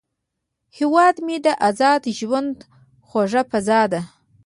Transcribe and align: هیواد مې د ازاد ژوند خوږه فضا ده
هیواد 0.77 1.15
مې 1.25 1.37
د 1.45 1.47
ازاد 1.67 2.03
ژوند 2.17 2.55
خوږه 3.07 3.41
فضا 3.51 3.81
ده 3.91 4.01